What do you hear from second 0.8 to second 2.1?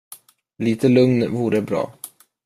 lugn vore bra.